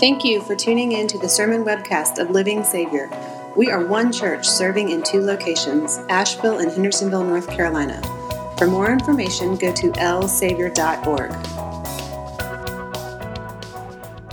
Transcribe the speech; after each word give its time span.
Thank 0.00 0.24
you 0.24 0.40
for 0.42 0.54
tuning 0.54 0.92
in 0.92 1.08
to 1.08 1.18
the 1.18 1.28
sermon 1.28 1.64
webcast 1.64 2.20
of 2.20 2.30
Living 2.30 2.62
Savior. 2.62 3.10
We 3.56 3.68
are 3.68 3.84
one 3.84 4.12
church 4.12 4.48
serving 4.48 4.90
in 4.90 5.02
two 5.02 5.20
locations, 5.20 5.98
Asheville 6.08 6.60
and 6.60 6.70
Hendersonville, 6.70 7.24
North 7.24 7.50
Carolina. 7.50 8.00
For 8.58 8.68
more 8.68 8.92
information, 8.92 9.56
go 9.56 9.74
to 9.74 9.90
lsavior.org. 9.90 11.32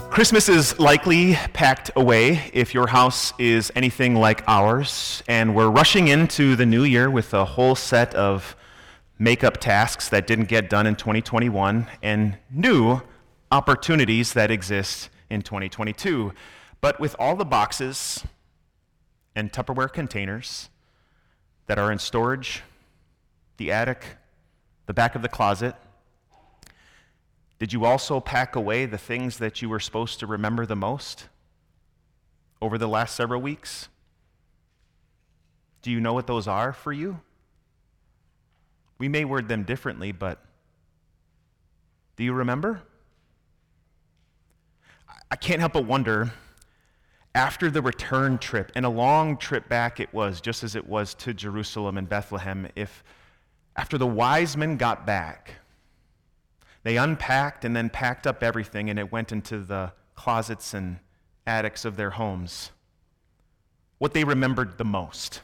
Christmas 0.08 0.48
is 0.48 0.78
likely 0.78 1.34
packed 1.52 1.90
away 1.96 2.48
if 2.52 2.72
your 2.72 2.86
house 2.86 3.32
is 3.36 3.72
anything 3.74 4.14
like 4.14 4.44
ours, 4.46 5.24
and 5.26 5.52
we're 5.52 5.70
rushing 5.70 6.06
into 6.06 6.54
the 6.54 6.64
new 6.64 6.84
year 6.84 7.10
with 7.10 7.34
a 7.34 7.44
whole 7.44 7.74
set 7.74 8.14
of 8.14 8.54
makeup 9.18 9.56
tasks 9.56 10.08
that 10.10 10.28
didn't 10.28 10.46
get 10.46 10.70
done 10.70 10.86
in 10.86 10.94
2021 10.94 11.88
and 12.04 12.38
new 12.52 13.02
opportunities 13.50 14.32
that 14.34 14.52
exist 14.52 15.10
in 15.30 15.42
2022. 15.42 16.32
But 16.80 17.00
with 17.00 17.16
all 17.18 17.36
the 17.36 17.44
boxes 17.44 18.24
and 19.34 19.52
Tupperware 19.52 19.92
containers 19.92 20.68
that 21.66 21.78
are 21.78 21.90
in 21.90 21.98
storage, 21.98 22.62
the 23.56 23.72
attic, 23.72 24.04
the 24.86 24.94
back 24.94 25.14
of 25.14 25.22
the 25.22 25.28
closet, 25.28 25.74
did 27.58 27.72
you 27.72 27.84
also 27.84 28.20
pack 28.20 28.54
away 28.54 28.86
the 28.86 28.98
things 28.98 29.38
that 29.38 29.62
you 29.62 29.68
were 29.68 29.80
supposed 29.80 30.20
to 30.20 30.26
remember 30.26 30.66
the 30.66 30.76
most 30.76 31.28
over 32.60 32.76
the 32.76 32.88
last 32.88 33.16
several 33.16 33.40
weeks? 33.40 33.88
Do 35.82 35.90
you 35.90 36.00
know 36.00 36.12
what 36.12 36.26
those 36.26 36.46
are 36.46 36.72
for 36.72 36.92
you? 36.92 37.20
We 38.98 39.08
may 39.08 39.24
word 39.24 39.48
them 39.48 39.62
differently, 39.62 40.12
but 40.12 40.42
do 42.16 42.24
you 42.24 42.32
remember? 42.32 42.82
I 45.36 45.38
can't 45.38 45.60
help 45.60 45.74
but 45.74 45.84
wonder 45.84 46.32
after 47.34 47.70
the 47.70 47.82
return 47.82 48.38
trip, 48.38 48.72
and 48.74 48.86
a 48.86 48.88
long 48.88 49.36
trip 49.36 49.68
back 49.68 50.00
it 50.00 50.14
was, 50.14 50.40
just 50.40 50.64
as 50.64 50.74
it 50.74 50.88
was 50.88 51.12
to 51.16 51.34
Jerusalem 51.34 51.98
and 51.98 52.08
Bethlehem, 52.08 52.66
if 52.74 53.04
after 53.76 53.98
the 53.98 54.06
wise 54.06 54.56
men 54.56 54.78
got 54.78 55.04
back, 55.04 55.56
they 56.84 56.96
unpacked 56.96 57.66
and 57.66 57.76
then 57.76 57.90
packed 57.90 58.26
up 58.26 58.42
everything 58.42 58.88
and 58.88 58.98
it 58.98 59.12
went 59.12 59.30
into 59.30 59.58
the 59.58 59.92
closets 60.14 60.72
and 60.72 61.00
attics 61.46 61.84
of 61.84 61.96
their 61.96 62.12
homes. 62.12 62.70
What 63.98 64.14
they 64.14 64.24
remembered 64.24 64.78
the 64.78 64.86
most. 64.86 65.42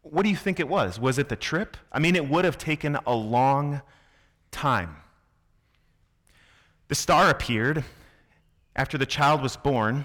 What 0.00 0.22
do 0.22 0.30
you 0.30 0.36
think 0.36 0.58
it 0.58 0.68
was? 0.68 0.98
Was 0.98 1.18
it 1.18 1.28
the 1.28 1.36
trip? 1.36 1.76
I 1.92 1.98
mean, 1.98 2.16
it 2.16 2.26
would 2.26 2.46
have 2.46 2.56
taken 2.56 2.96
a 3.06 3.14
long 3.14 3.82
time. 4.50 4.96
The 6.88 6.94
star 6.94 7.28
appeared 7.28 7.84
after 8.76 8.96
the 8.98 9.06
child 9.06 9.42
was 9.42 9.56
born. 9.56 10.04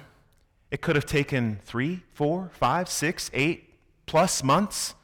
It 0.71 0.81
could 0.81 0.95
have 0.95 1.05
taken 1.05 1.59
three, 1.63 2.01
four, 2.13 2.49
five, 2.53 2.89
six, 2.89 3.29
eight 3.33 3.69
plus 4.05 4.43
months. 4.43 4.95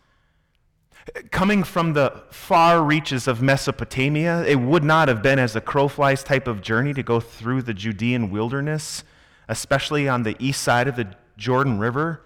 Coming 1.31 1.63
from 1.63 1.93
the 1.93 2.23
far 2.29 2.83
reaches 2.83 3.27
of 3.27 3.41
Mesopotamia, 3.41 4.43
it 4.45 4.59
would 4.59 4.83
not 4.83 5.07
have 5.07 5.23
been 5.23 5.39
as 5.39 5.55
a 5.55 5.61
crow 5.61 5.87
flies 5.87 6.23
type 6.23 6.47
of 6.47 6.61
journey 6.61 6.93
to 6.93 7.01
go 7.03 7.19
through 7.19 7.63
the 7.63 7.73
Judean 7.73 8.29
wilderness, 8.29 9.03
especially 9.47 10.07
on 10.07 10.23
the 10.23 10.35
east 10.39 10.61
side 10.61 10.87
of 10.87 10.95
the 10.95 11.15
Jordan 11.37 11.79
River. 11.79 12.21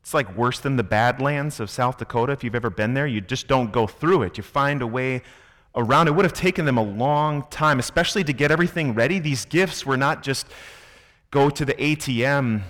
It's 0.00 0.14
like 0.14 0.34
worse 0.36 0.58
than 0.58 0.76
the 0.76 0.82
Badlands 0.82 1.60
of 1.60 1.68
South 1.68 1.98
Dakota. 1.98 2.32
If 2.32 2.42
you've 2.42 2.54
ever 2.54 2.70
been 2.70 2.94
there, 2.94 3.06
you 3.06 3.20
just 3.20 3.46
don't 3.46 3.72
go 3.72 3.86
through 3.86 4.22
it. 4.22 4.38
You 4.38 4.42
find 4.42 4.80
a 4.80 4.86
way 4.86 5.22
around. 5.78 6.08
It 6.08 6.10
would 6.10 6.24
have 6.24 6.34
taken 6.34 6.66
them 6.66 6.76
a 6.76 6.82
long 6.82 7.44
time, 7.50 7.78
especially 7.78 8.24
to 8.24 8.32
get 8.32 8.50
everything 8.50 8.92
ready. 8.92 9.18
These 9.18 9.46
gifts 9.46 9.86
were 9.86 9.96
not 9.96 10.22
just 10.22 10.46
go 11.30 11.48
to 11.48 11.64
the 11.64 11.74
ATM 11.74 12.62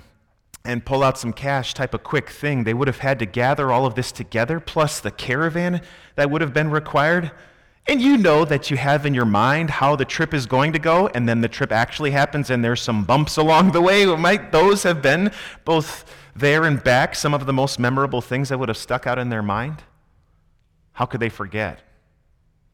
and 0.64 0.84
pull 0.84 1.02
out 1.02 1.16
some 1.18 1.32
cash 1.32 1.72
type 1.72 1.94
of 1.94 2.02
quick 2.02 2.28
thing. 2.28 2.64
They 2.64 2.74
would 2.74 2.88
have 2.88 2.98
had 2.98 3.18
to 3.20 3.26
gather 3.26 3.72
all 3.72 3.86
of 3.86 3.94
this 3.94 4.12
together, 4.12 4.60
plus 4.60 5.00
the 5.00 5.10
caravan 5.10 5.80
that 6.16 6.30
would 6.30 6.42
have 6.42 6.52
been 6.52 6.70
required. 6.70 7.30
And 7.86 8.02
you 8.02 8.18
know 8.18 8.44
that 8.44 8.70
you 8.70 8.76
have 8.76 9.06
in 9.06 9.14
your 9.14 9.24
mind 9.24 9.70
how 9.70 9.96
the 9.96 10.04
trip 10.04 10.34
is 10.34 10.44
going 10.44 10.74
to 10.74 10.78
go, 10.78 11.06
and 11.08 11.26
then 11.26 11.40
the 11.40 11.48
trip 11.48 11.72
actually 11.72 12.10
happens, 12.10 12.50
and 12.50 12.62
there's 12.62 12.82
some 12.82 13.04
bumps 13.04 13.38
along 13.38 13.72
the 13.72 13.80
way. 13.80 14.04
Might 14.04 14.52
those 14.52 14.82
have 14.82 15.00
been 15.00 15.32
both 15.64 16.04
there 16.36 16.64
and 16.64 16.84
back 16.84 17.14
some 17.14 17.32
of 17.32 17.46
the 17.46 17.52
most 17.54 17.78
memorable 17.78 18.20
things 18.20 18.50
that 18.50 18.58
would 18.58 18.68
have 18.68 18.76
stuck 18.76 19.06
out 19.06 19.18
in 19.18 19.30
their 19.30 19.42
mind? 19.42 19.84
How 20.92 21.06
could 21.06 21.20
they 21.20 21.30
forget? 21.30 21.80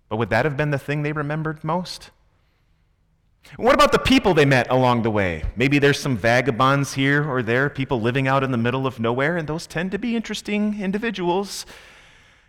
But 0.09 0.16
would 0.16 0.31
that 0.31 0.44
have 0.44 0.56
been 0.56 0.70
the 0.70 0.78
thing 0.78 1.03
they 1.03 1.12
remembered 1.12 1.65
most? 1.65 2.10
What 3.56 3.75
about 3.75 3.92
the 3.92 3.98
people 3.98 4.34
they 4.34 4.44
met 4.44 4.70
along 4.70 5.03
the 5.03 5.10
way? 5.10 5.44
Maybe 5.54 5.78
there's 5.78 6.00
some 6.00 6.16
vagabonds 6.16 6.94
here 6.94 7.28
or 7.28 7.42
there, 7.42 7.69
people 7.69 8.00
living 8.00 8.26
out 8.26 8.42
in 8.42 8.50
the 8.50 8.59
middle 8.59 8.87
of 8.87 8.98
nowhere, 8.98 9.37
and 9.37 9.47
those 9.47 9.66
tend 9.66 9.91
to 9.92 9.98
be 9.98 10.16
interesting 10.16 10.81
individuals. 10.81 11.66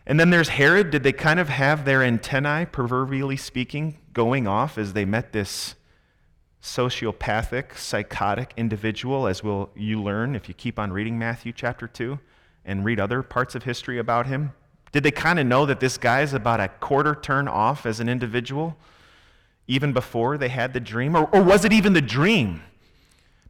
And 0.07 0.19
then 0.19 0.29
there's 0.29 0.49
Herod. 0.49 0.91
Did 0.91 1.03
they 1.03 1.11
kind 1.11 1.39
of 1.39 1.49
have 1.49 1.85
their 1.85 2.01
antennae, 2.01 2.65
proverbially 2.65 3.37
speaking, 3.37 3.97
going 4.13 4.47
off 4.47 4.77
as 4.77 4.93
they 4.93 5.05
met 5.05 5.33
this 5.33 5.75
sociopathic, 6.61 7.77
psychotic 7.77 8.53
individual, 8.57 9.27
as 9.27 9.43
will 9.43 9.69
you 9.75 10.01
learn 10.01 10.35
if 10.35 10.47
you 10.47 10.53
keep 10.53 10.79
on 10.79 10.91
reading 10.91 11.19
Matthew 11.19 11.51
chapter 11.53 11.87
2 11.87 12.19
and 12.63 12.83
read 12.83 12.99
other 12.99 13.21
parts 13.21 13.53
of 13.53 13.63
history 13.63 13.99
about 13.99 14.25
him? 14.25 14.53
Did 14.95 15.03
they 15.03 15.11
kind 15.11 15.37
of 15.39 15.45
know 15.45 15.65
that 15.67 15.79
this 15.79 15.97
guy's 15.99 16.33
about 16.33 16.59
a 16.59 16.69
quarter 16.69 17.13
turn 17.13 17.47
off 17.47 17.85
as 17.85 17.99
an 17.99 18.09
individual? 18.09 18.75
even 19.67 19.93
before 19.93 20.37
they 20.37 20.49
had 20.49 20.73
the 20.73 20.79
dream? 20.79 21.15
Or, 21.15 21.25
or 21.33 21.41
was 21.41 21.65
it 21.65 21.73
even 21.73 21.93
the 21.93 22.01
dream? 22.01 22.61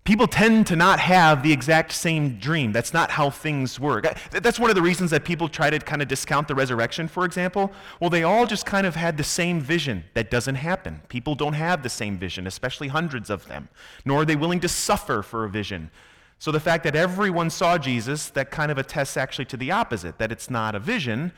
People 0.03 0.27
tend 0.27 0.67
to 0.67 0.75
not 0.75 0.99
have 0.99 1.41
the 1.41 1.51
exact 1.51 1.91
same 1.91 2.37
dream. 2.37 2.71
That's 2.71 2.93
not 2.93 3.09
how 3.09 3.31
things 3.31 3.79
work. 3.79 4.05
That's 4.29 4.59
one 4.59 4.69
of 4.69 4.75
the 4.75 4.81
reasons 4.81 5.09
that 5.09 5.25
people 5.25 5.49
try 5.49 5.71
to 5.71 5.79
kind 5.79 5.99
of 5.99 6.07
discount 6.07 6.47
the 6.47 6.53
resurrection, 6.53 7.07
for 7.07 7.25
example. 7.25 7.71
Well, 7.99 8.11
they 8.11 8.21
all 8.21 8.45
just 8.45 8.67
kind 8.67 8.85
of 8.85 8.95
had 8.95 9.17
the 9.17 9.23
same 9.23 9.59
vision. 9.59 10.03
That 10.13 10.29
doesn't 10.29 10.55
happen. 10.55 11.01
People 11.09 11.33
don't 11.33 11.53
have 11.53 11.81
the 11.81 11.89
same 11.89 12.19
vision, 12.19 12.45
especially 12.45 12.89
hundreds 12.89 13.31
of 13.31 13.47
them, 13.47 13.67
nor 14.05 14.21
are 14.21 14.25
they 14.25 14.35
willing 14.35 14.59
to 14.59 14.69
suffer 14.69 15.23
for 15.23 15.43
a 15.43 15.49
vision. 15.49 15.89
So 16.37 16.51
the 16.51 16.59
fact 16.59 16.83
that 16.83 16.95
everyone 16.95 17.49
saw 17.49 17.77
Jesus, 17.77 18.29
that 18.29 18.51
kind 18.51 18.71
of 18.71 18.77
attests 18.77 19.17
actually 19.17 19.45
to 19.45 19.57
the 19.57 19.71
opposite, 19.71 20.17
that 20.17 20.31
it's 20.31 20.49
not 20.49 20.75
a 20.75 20.79
vision, 20.79 21.31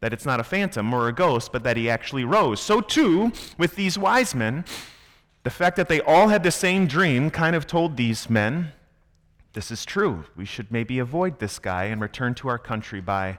that 0.00 0.12
it's 0.12 0.26
not 0.26 0.40
a 0.40 0.44
phantom 0.44 0.92
or 0.92 1.08
a 1.08 1.12
ghost, 1.12 1.52
but 1.52 1.62
that 1.64 1.76
he 1.76 1.88
actually 1.88 2.24
rose. 2.24 2.60
So, 2.60 2.80
too, 2.80 3.32
with 3.58 3.76
these 3.76 3.96
wise 3.96 4.34
men, 4.34 4.64
the 5.44 5.50
fact 5.50 5.76
that 5.76 5.88
they 5.88 6.00
all 6.00 6.28
had 6.28 6.42
the 6.42 6.50
same 6.50 6.86
dream 6.86 7.30
kind 7.30 7.54
of 7.54 7.66
told 7.66 7.96
these 7.96 8.28
men 8.28 8.72
this 9.52 9.70
is 9.70 9.84
true. 9.84 10.24
We 10.36 10.44
should 10.44 10.70
maybe 10.70 10.98
avoid 11.00 11.38
this 11.38 11.58
guy 11.58 11.84
and 11.84 12.00
return 12.00 12.34
to 12.36 12.48
our 12.48 12.58
country 12.58 13.00
by 13.00 13.38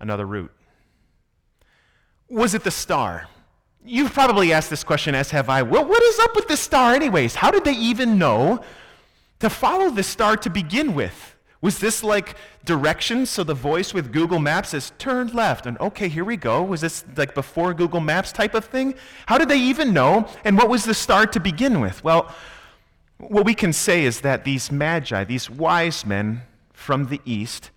another 0.00 0.26
route. 0.26 0.50
Was 2.28 2.54
it 2.54 2.64
the 2.64 2.70
star? 2.70 3.28
You've 3.84 4.12
probably 4.12 4.52
asked 4.52 4.70
this 4.70 4.82
question, 4.84 5.14
as 5.14 5.30
have 5.30 5.48
I. 5.48 5.62
Well, 5.62 5.84
what 5.84 6.02
is 6.02 6.18
up 6.20 6.34
with 6.34 6.48
the 6.48 6.56
star, 6.56 6.94
anyways? 6.94 7.34
How 7.36 7.50
did 7.50 7.64
they 7.64 7.74
even 7.74 8.18
know 8.18 8.64
to 9.42 9.50
follow 9.50 9.90
the 9.90 10.04
star 10.04 10.36
to 10.36 10.48
begin 10.48 10.94
with? 10.94 11.34
Was 11.60 11.80
this 11.80 12.04
like 12.04 12.36
directions? 12.64 13.28
So 13.28 13.42
the 13.42 13.54
voice 13.54 13.92
with 13.92 14.12
Google 14.12 14.38
Maps 14.38 14.72
is 14.72 14.92
turn 14.98 15.28
left, 15.28 15.66
and 15.66 15.76
okay, 15.80 16.08
here 16.08 16.24
we 16.24 16.36
go. 16.36 16.62
Was 16.62 16.80
this 16.80 17.04
like 17.16 17.34
before 17.34 17.74
Google 17.74 17.98
Maps 17.98 18.30
type 18.30 18.54
of 18.54 18.64
thing? 18.64 18.94
How 19.26 19.38
did 19.38 19.48
they 19.48 19.58
even 19.58 19.92
know? 19.92 20.28
And 20.44 20.56
what 20.56 20.68
was 20.68 20.84
the 20.84 20.94
star 20.94 21.26
to 21.26 21.40
begin 21.40 21.80
with? 21.80 22.04
Well, 22.04 22.32
what 23.18 23.44
we 23.44 23.54
can 23.54 23.72
say 23.72 24.04
is 24.04 24.20
that 24.20 24.44
these 24.44 24.70
magi, 24.70 25.24
these 25.24 25.50
wise 25.50 26.06
men 26.06 26.42
from 26.72 27.06
the 27.06 27.20
east, 27.24 27.72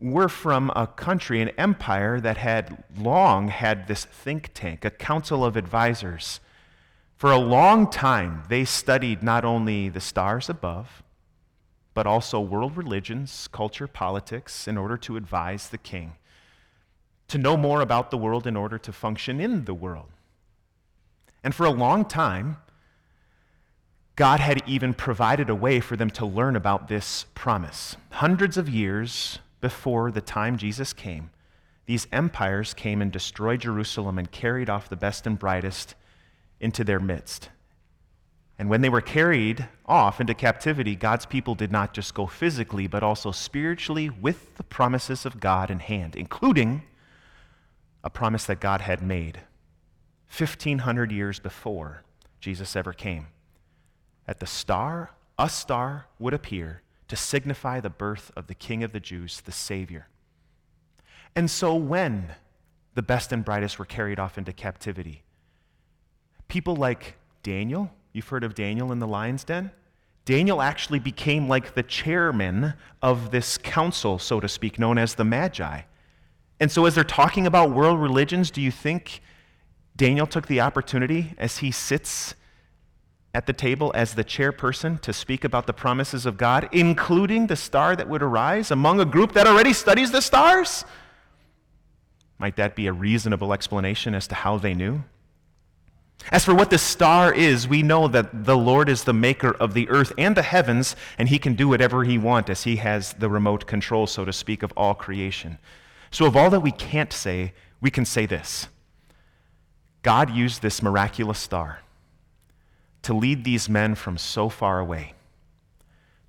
were 0.00 0.28
from 0.28 0.70
a 0.76 0.86
country, 0.86 1.42
an 1.42 1.48
empire 1.50 2.20
that 2.20 2.36
had 2.36 2.84
long 2.96 3.48
had 3.48 3.88
this 3.88 4.04
think 4.04 4.50
tank, 4.54 4.84
a 4.84 4.90
council 4.90 5.44
of 5.44 5.56
advisors. 5.56 6.38
For 7.20 7.30
a 7.30 7.36
long 7.38 7.90
time, 7.90 8.44
they 8.48 8.64
studied 8.64 9.22
not 9.22 9.44
only 9.44 9.90
the 9.90 10.00
stars 10.00 10.48
above, 10.48 11.02
but 11.92 12.06
also 12.06 12.40
world 12.40 12.78
religions, 12.78 13.46
culture, 13.52 13.86
politics, 13.86 14.66
in 14.66 14.78
order 14.78 14.96
to 14.96 15.18
advise 15.18 15.68
the 15.68 15.76
king, 15.76 16.14
to 17.28 17.36
know 17.36 17.58
more 17.58 17.82
about 17.82 18.10
the 18.10 18.16
world 18.16 18.46
in 18.46 18.56
order 18.56 18.78
to 18.78 18.90
function 18.90 19.38
in 19.38 19.66
the 19.66 19.74
world. 19.74 20.08
And 21.44 21.54
for 21.54 21.66
a 21.66 21.70
long 21.70 22.06
time, 22.06 22.56
God 24.16 24.40
had 24.40 24.62
even 24.66 24.94
provided 24.94 25.50
a 25.50 25.54
way 25.54 25.78
for 25.78 25.96
them 25.96 26.08
to 26.12 26.24
learn 26.24 26.56
about 26.56 26.88
this 26.88 27.26
promise. 27.34 27.96
Hundreds 28.12 28.56
of 28.56 28.66
years 28.66 29.40
before 29.60 30.10
the 30.10 30.22
time 30.22 30.56
Jesus 30.56 30.94
came, 30.94 31.28
these 31.84 32.06
empires 32.12 32.72
came 32.72 33.02
and 33.02 33.12
destroyed 33.12 33.60
Jerusalem 33.60 34.18
and 34.18 34.30
carried 34.30 34.70
off 34.70 34.88
the 34.88 34.96
best 34.96 35.26
and 35.26 35.38
brightest 35.38 35.96
into 36.60 36.84
their 36.84 37.00
midst. 37.00 37.48
And 38.58 38.68
when 38.68 38.82
they 38.82 38.90
were 38.90 39.00
carried 39.00 39.66
off 39.86 40.20
into 40.20 40.34
captivity, 40.34 40.94
God's 40.94 41.24
people 41.24 41.54
did 41.54 41.72
not 41.72 41.94
just 41.94 42.14
go 42.14 42.26
physically, 42.26 42.86
but 42.86 43.02
also 43.02 43.30
spiritually 43.30 44.10
with 44.10 44.56
the 44.56 44.62
promises 44.62 45.24
of 45.24 45.40
God 45.40 45.70
in 45.70 45.78
hand, 45.78 46.14
including 46.14 46.82
a 48.04 48.10
promise 48.10 48.44
that 48.44 48.60
God 48.60 48.82
had 48.82 49.02
made 49.02 49.40
1,500 50.36 51.10
years 51.10 51.38
before 51.38 52.02
Jesus 52.40 52.76
ever 52.76 52.92
came. 52.92 53.28
At 54.28 54.40
the 54.40 54.46
star 54.46 55.12
a 55.40 55.48
star 55.48 56.06
would 56.18 56.34
appear 56.34 56.82
to 57.08 57.16
signify 57.16 57.80
the 57.80 57.88
birth 57.88 58.30
of 58.36 58.46
the 58.46 58.54
King 58.54 58.84
of 58.84 58.92
the 58.92 59.00
Jews, 59.00 59.40
the 59.40 59.52
Savior. 59.52 60.06
And 61.34 61.50
so 61.50 61.74
when 61.74 62.34
the 62.94 63.02
best 63.02 63.32
and 63.32 63.42
brightest 63.42 63.78
were 63.78 63.86
carried 63.86 64.20
off 64.20 64.36
into 64.36 64.52
captivity, 64.52 65.22
people 66.50 66.76
like 66.76 67.16
Daniel, 67.42 67.90
you've 68.12 68.28
heard 68.28 68.44
of 68.44 68.54
Daniel 68.54 68.92
in 68.92 68.98
the 68.98 69.06
lion's 69.06 69.44
den? 69.44 69.70
Daniel 70.26 70.60
actually 70.60 70.98
became 70.98 71.48
like 71.48 71.74
the 71.74 71.82
chairman 71.82 72.74
of 73.00 73.30
this 73.30 73.56
council, 73.56 74.18
so 74.18 74.38
to 74.38 74.48
speak, 74.48 74.78
known 74.78 74.98
as 74.98 75.14
the 75.14 75.24
Magi. 75.24 75.82
And 76.60 76.70
so, 76.70 76.84
as 76.84 76.94
they're 76.94 77.04
talking 77.04 77.46
about 77.46 77.70
world 77.70 77.98
religions, 77.98 78.50
do 78.50 78.60
you 78.60 78.70
think 78.70 79.22
Daniel 79.96 80.26
took 80.26 80.46
the 80.46 80.60
opportunity 80.60 81.34
as 81.38 81.58
he 81.58 81.70
sits 81.70 82.34
at 83.32 83.46
the 83.46 83.52
table 83.52 83.92
as 83.94 84.14
the 84.14 84.24
chairperson 84.24 85.00
to 85.00 85.12
speak 85.12 85.44
about 85.44 85.66
the 85.66 85.72
promises 85.72 86.26
of 86.26 86.36
God, 86.36 86.68
including 86.72 87.46
the 87.46 87.56
star 87.56 87.96
that 87.96 88.08
would 88.08 88.22
arise 88.22 88.70
among 88.70 89.00
a 89.00 89.04
group 89.04 89.32
that 89.32 89.46
already 89.46 89.72
studies 89.72 90.10
the 90.10 90.20
stars? 90.20 90.84
Might 92.38 92.56
that 92.56 92.74
be 92.74 92.86
a 92.86 92.92
reasonable 92.92 93.52
explanation 93.52 94.14
as 94.14 94.26
to 94.28 94.34
how 94.34 94.58
they 94.58 94.74
knew? 94.74 95.02
As 96.30 96.44
for 96.44 96.54
what 96.54 96.70
the 96.70 96.78
star 96.78 97.32
is, 97.32 97.66
we 97.66 97.82
know 97.82 98.06
that 98.08 98.44
the 98.44 98.56
Lord 98.56 98.88
is 98.88 99.04
the 99.04 99.12
maker 99.12 99.50
of 99.52 99.74
the 99.74 99.88
earth 99.88 100.12
and 100.16 100.36
the 100.36 100.42
heavens, 100.42 100.94
and 101.18 101.28
he 101.28 101.38
can 101.38 101.54
do 101.54 101.68
whatever 101.68 102.04
he 102.04 102.18
wants 102.18 102.50
as 102.50 102.64
he 102.64 102.76
has 102.76 103.14
the 103.14 103.28
remote 103.28 103.66
control, 103.66 104.06
so 104.06 104.24
to 104.24 104.32
speak, 104.32 104.62
of 104.62 104.72
all 104.76 104.94
creation. 104.94 105.58
So, 106.10 106.26
of 106.26 106.36
all 106.36 106.50
that 106.50 106.60
we 106.60 106.72
can't 106.72 107.12
say, 107.12 107.52
we 107.80 107.90
can 107.90 108.04
say 108.04 108.26
this 108.26 108.68
God 110.02 110.30
used 110.30 110.62
this 110.62 110.82
miraculous 110.82 111.38
star 111.38 111.80
to 113.02 113.14
lead 113.14 113.44
these 113.44 113.68
men 113.68 113.94
from 113.94 114.18
so 114.18 114.48
far 114.48 114.78
away 114.78 115.14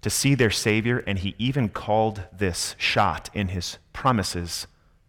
to 0.01 0.09
see 0.09 0.35
their 0.35 0.49
Savior, 0.49 1.03
and 1.05 1.19
he 1.19 1.35
even 1.37 1.69
called 1.69 2.23
this 2.35 2.75
shot 2.77 3.29
in 3.33 3.49
his 3.49 3.77
promises 3.93 4.67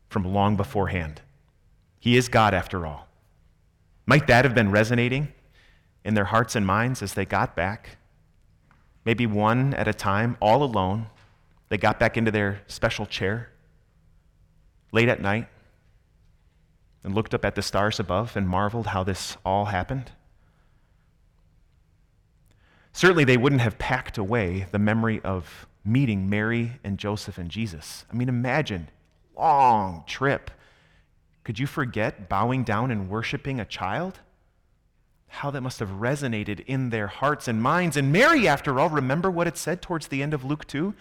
from 0.09 0.25
long 0.25 0.57
beforehand. 0.57 1.23
He 1.99 2.17
is 2.17 2.29
God 2.29 2.53
after 2.53 2.87
all. 2.87 3.09
Might 4.07 4.27
that 4.27 4.45
have 4.45 4.55
been 4.55 4.71
resonating 4.71 5.33
in 6.05 6.15
their 6.15 6.25
hearts 6.25 6.57
and 6.57 6.67
minds 6.67 7.03
as 7.03 7.15
they 7.15 7.25
got 7.25 7.55
back? 7.55 7.99
Maybe 9.05 9.27
one 9.27 9.75
at 9.75 9.89
a 9.89 9.95
time, 9.95 10.37
all 10.41 10.63
alone, 10.63 11.07
they 11.69 11.79
got 11.79 11.99
back 11.99 12.17
into 12.17 12.31
their 12.31 12.63
special 12.67 13.07
chair 13.07 13.51
late 14.93 15.09
at 15.09 15.21
night 15.21 15.49
and 17.05 17.15
looked 17.15 17.35
up 17.35 17.45
at 17.45 17.55
the 17.55 17.63
stars 17.63 17.99
above 17.99 18.37
and 18.37 18.49
marveled 18.49 18.89
how 18.89 19.03
this 19.03 19.37
all 19.45 19.67
happened? 19.67 20.13
Certainly, 22.93 23.25
they 23.25 23.37
wouldn't 23.37 23.63
have 23.63 23.79
packed 23.79 24.19
away 24.19 24.67
the 24.71 24.79
memory 24.79 25.21
of 25.25 25.67
meeting 25.85 26.29
Mary 26.29 26.73
and 26.85 26.99
Joseph 26.99 27.39
and 27.39 27.51
Jesus. 27.51 28.05
I 28.13 28.15
mean, 28.15 28.29
imagine, 28.29 28.89
long 29.37 30.05
trip. 30.07 30.51
Could 31.45 31.59
you 31.59 31.67
forget 31.67 32.29
bowing 32.29 32.65
down 32.65 32.91
and 32.91 33.09
worshiping 33.09 33.59
a 33.59 33.65
child? 33.65 34.21
How 35.29 35.51
that 35.51 35.63
must 35.63 35.81
have 35.81 35.89
resonated 35.89 36.65
in 36.67 36.91
their 36.91 37.07
hearts 37.07 37.49
and 37.49 37.63
minds. 37.63 37.97
And 37.97 38.13
Mary, 38.13 38.47
after 38.47 38.79
all, 38.79 38.89
remember 38.89 39.31
what 39.31 39.47
it 39.47 39.57
said 39.57 39.83
towards 39.83 40.09
the 40.09 40.23
end 40.23 40.35
of 40.35 40.45
Luke 40.45 40.67
2? 40.67 40.95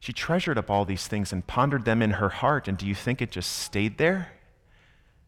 She 0.00 0.12
treasured 0.12 0.58
up 0.58 0.70
all 0.70 0.84
these 0.84 1.06
things 1.06 1.32
and 1.32 1.46
pondered 1.46 1.84
them 1.84 2.02
in 2.02 2.12
her 2.12 2.28
heart. 2.28 2.68
And 2.68 2.78
do 2.78 2.86
you 2.86 2.94
think 2.94 3.20
it 3.20 3.30
just 3.30 3.50
stayed 3.50 3.98
there? 3.98 4.32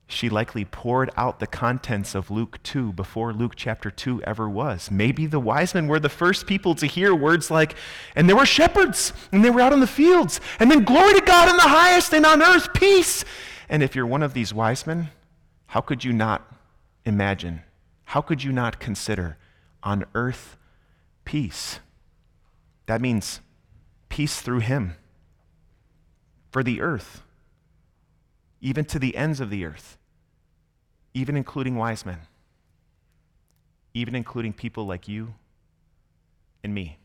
she 0.08 0.28
likely 0.28 0.64
poured 0.64 1.10
out 1.16 1.40
the 1.40 1.46
contents 1.46 2.14
of 2.14 2.30
Luke 2.30 2.62
2 2.62 2.92
before 2.92 3.32
Luke 3.32 3.54
chapter 3.56 3.90
2 3.90 4.22
ever 4.22 4.48
was. 4.48 4.88
Maybe 4.90 5.26
the 5.26 5.40
wise 5.40 5.74
men 5.74 5.88
were 5.88 5.98
the 5.98 6.08
first 6.08 6.46
people 6.46 6.76
to 6.76 6.86
hear 6.86 7.14
words 7.14 7.50
like, 7.50 7.74
and 8.14 8.28
there 8.28 8.36
were 8.36 8.46
shepherds, 8.46 9.12
and 9.32 9.44
they 9.44 9.50
were 9.50 9.60
out 9.60 9.72
in 9.72 9.80
the 9.80 9.86
fields, 9.86 10.40
and 10.60 10.70
then 10.70 10.84
glory 10.84 11.14
to 11.14 11.20
God 11.26 11.48
in 11.48 11.56
the 11.56 11.62
highest, 11.62 12.14
and 12.14 12.24
on 12.24 12.40
earth 12.40 12.72
peace. 12.72 13.24
And 13.68 13.82
if 13.82 13.94
you're 13.94 14.06
one 14.06 14.22
of 14.22 14.34
these 14.34 14.54
wise 14.54 14.86
men, 14.86 15.10
how 15.68 15.80
could 15.80 16.04
you 16.04 16.12
not 16.12 16.50
imagine? 17.04 17.62
How 18.04 18.20
could 18.20 18.44
you 18.44 18.52
not 18.52 18.78
consider 18.78 19.36
on 19.82 20.04
earth 20.14 20.56
peace? 21.24 21.80
That 22.86 23.00
means 23.00 23.40
peace 24.08 24.40
through 24.40 24.60
Him 24.60 24.94
for 26.50 26.62
the 26.62 26.80
earth 26.80 27.22
even 28.60 28.84
to 28.84 28.98
the 28.98 29.16
ends 29.16 29.40
of 29.40 29.50
the 29.50 29.64
earth, 29.64 29.96
even 31.14 31.36
including 31.36 31.76
wise 31.76 32.04
men, 32.04 32.20
even 33.94 34.14
including 34.14 34.52
people 34.52 34.86
like 34.86 35.06
you 35.06 35.34
and 36.64 36.74
me. 36.74 36.98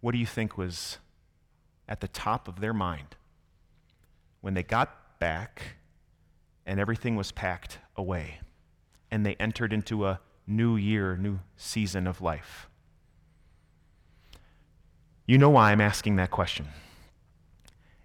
What 0.00 0.12
do 0.12 0.18
you 0.18 0.26
think 0.26 0.58
was 0.58 0.98
at 1.88 2.00
the 2.00 2.08
top 2.08 2.48
of 2.48 2.60
their 2.60 2.74
mind 2.74 3.16
when 4.42 4.52
they 4.52 4.62
got 4.62 5.18
back 5.18 5.62
and 6.66 6.78
everything 6.78 7.16
was 7.16 7.32
packed 7.32 7.78
away 7.96 8.40
and 9.10 9.24
they 9.24 9.34
entered 9.36 9.72
into 9.72 10.04
a 10.04 10.20
new 10.46 10.76
year, 10.76 11.16
new 11.16 11.38
season 11.56 12.06
of 12.06 12.20
life? 12.20 12.68
You 15.26 15.38
know 15.38 15.50
why 15.50 15.72
I'm 15.72 15.80
asking 15.80 16.16
that 16.16 16.30
question. 16.30 16.66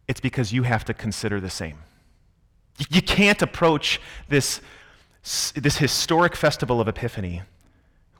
It's 0.07 0.22
because 0.22 0.54
you 0.54 0.63
have 0.63 0.86
to 0.86 0.94
consider 0.94 1.42
the 1.42 1.50
same. 1.50 1.80
You 2.90 3.01
can't 3.01 3.42
approach 3.42 4.00
this, 4.30 4.62
this 5.56 5.78
historic 5.78 6.36
festival 6.36 6.80
of 6.80 6.88
Epiphany 6.88 7.42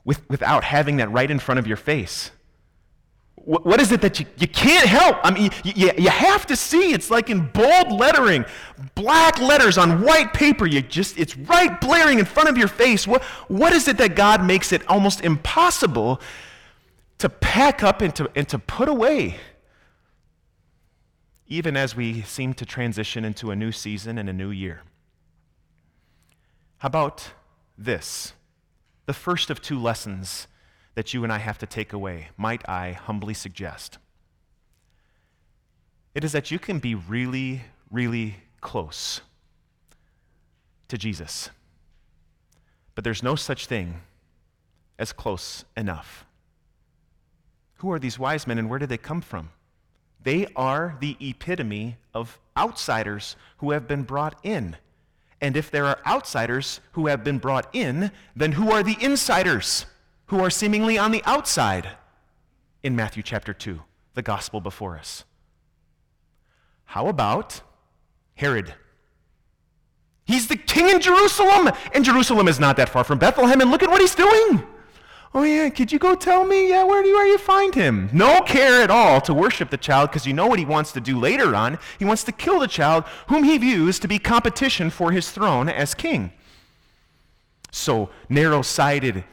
with, 0.04 0.28
without 0.28 0.64
having 0.64 0.96
that 0.96 1.10
right 1.10 1.30
in 1.30 1.38
front 1.38 1.58
of 1.58 1.66
your 1.66 1.76
face. 1.76 2.32
What, 3.48 3.64
what 3.64 3.80
is 3.80 3.92
it 3.92 4.02
that 4.02 4.20
you, 4.20 4.26
you 4.36 4.46
can't 4.46 4.86
help? 4.86 5.16
I 5.22 5.30
mean, 5.30 5.50
you, 5.64 5.72
you, 5.74 5.90
you 5.96 6.10
have 6.10 6.44
to 6.48 6.54
see. 6.54 6.92
It's 6.92 7.10
like 7.10 7.30
in 7.30 7.46
bold 7.46 7.90
lettering, 7.90 8.44
black 8.94 9.38
letters 9.40 9.78
on 9.78 10.02
white 10.02 10.34
paper. 10.34 10.66
You 10.66 10.82
just, 10.82 11.18
it's 11.18 11.34
right 11.34 11.80
blaring 11.80 12.18
in 12.18 12.26
front 12.26 12.50
of 12.50 12.58
your 12.58 12.68
face. 12.68 13.06
What, 13.06 13.22
what 13.48 13.72
is 13.72 13.88
it 13.88 13.96
that 13.96 14.14
God 14.16 14.44
makes 14.44 14.70
it 14.70 14.86
almost 14.86 15.22
impossible 15.22 16.20
to 17.16 17.30
pack 17.30 17.82
up 17.82 18.02
and 18.02 18.14
to, 18.16 18.30
and 18.34 18.46
to 18.50 18.58
put 18.58 18.86
away? 18.88 19.38
even 21.50 21.78
as 21.78 21.96
we 21.96 22.20
seem 22.20 22.52
to 22.52 22.66
transition 22.66 23.24
into 23.24 23.50
a 23.50 23.56
new 23.56 23.72
season 23.72 24.18
and 24.18 24.28
a 24.28 24.32
new 24.34 24.50
year. 24.50 24.82
How 26.76 26.88
about 26.88 27.30
this? 27.78 28.34
The 29.06 29.14
first 29.14 29.48
of 29.48 29.62
two 29.62 29.80
lessons 29.80 30.46
that 30.98 31.14
you 31.14 31.22
and 31.22 31.32
I 31.32 31.38
have 31.38 31.58
to 31.58 31.66
take 31.66 31.92
away, 31.92 32.30
might 32.36 32.68
I 32.68 32.90
humbly 32.90 33.32
suggest. 33.32 33.98
It 36.12 36.24
is 36.24 36.32
that 36.32 36.50
you 36.50 36.58
can 36.58 36.80
be 36.80 36.96
really, 36.96 37.62
really 37.88 38.34
close 38.60 39.20
to 40.88 40.98
Jesus. 40.98 41.50
But 42.96 43.04
there's 43.04 43.22
no 43.22 43.36
such 43.36 43.66
thing 43.66 44.00
as 44.98 45.12
close 45.12 45.64
enough. 45.76 46.26
Who 47.74 47.92
are 47.92 48.00
these 48.00 48.18
wise 48.18 48.48
men 48.48 48.58
and 48.58 48.68
where 48.68 48.80
did 48.80 48.88
they 48.88 48.98
come 48.98 49.20
from? 49.20 49.50
They 50.20 50.48
are 50.56 50.96
the 50.98 51.16
epitome 51.20 51.96
of 52.12 52.40
outsiders 52.56 53.36
who 53.58 53.70
have 53.70 53.86
been 53.86 54.02
brought 54.02 54.36
in. 54.42 54.74
And 55.40 55.56
if 55.56 55.70
there 55.70 55.86
are 55.86 56.00
outsiders 56.04 56.80
who 56.90 57.06
have 57.06 57.22
been 57.22 57.38
brought 57.38 57.72
in, 57.72 58.10
then 58.34 58.50
who 58.50 58.72
are 58.72 58.82
the 58.82 58.96
insiders 59.00 59.86
who 60.28 60.40
are 60.40 60.50
seemingly 60.50 60.96
on 60.96 61.10
the 61.10 61.22
outside 61.24 61.90
in 62.82 62.96
Matthew 62.96 63.22
chapter 63.22 63.52
2, 63.52 63.80
the 64.14 64.22
gospel 64.22 64.60
before 64.60 64.96
us? 64.96 65.24
How 66.86 67.08
about 67.08 67.60
Herod? 68.34 68.74
He's 70.24 70.46
the 70.46 70.56
king 70.56 70.88
in 70.88 71.00
Jerusalem, 71.00 71.70
and 71.92 72.04
Jerusalem 72.04 72.48
is 72.48 72.60
not 72.60 72.76
that 72.76 72.90
far 72.90 73.04
from 73.04 73.18
Bethlehem, 73.18 73.60
and 73.60 73.70
look 73.70 73.82
at 73.82 73.90
what 73.90 74.00
he's 74.00 74.14
doing. 74.14 74.62
Oh, 75.34 75.42
yeah, 75.42 75.68
could 75.68 75.92
you 75.92 75.98
go 75.98 76.14
tell 76.14 76.46
me? 76.46 76.70
Yeah, 76.70 76.84
where 76.84 77.02
do 77.02 77.08
you, 77.08 77.14
where 77.14 77.26
you 77.26 77.38
find 77.38 77.74
him? 77.74 78.08
No 78.12 78.40
care 78.40 78.82
at 78.82 78.90
all 78.90 79.20
to 79.22 79.34
worship 79.34 79.70
the 79.70 79.76
child 79.76 80.10
because 80.10 80.26
you 80.26 80.32
know 80.32 80.46
what 80.46 80.58
he 80.58 80.64
wants 80.64 80.92
to 80.92 81.00
do 81.00 81.18
later 81.18 81.54
on. 81.54 81.78
He 81.98 82.04
wants 82.04 82.24
to 82.24 82.32
kill 82.32 82.58
the 82.58 82.66
child 82.66 83.04
whom 83.28 83.44
he 83.44 83.58
views 83.58 83.98
to 84.00 84.08
be 84.08 84.18
competition 84.18 84.88
for 84.90 85.12
his 85.12 85.30
throne 85.30 85.68
as 85.68 85.94
king. 85.94 86.32
So 87.70 88.08
narrow 88.30 88.62
sighted, 88.62 89.24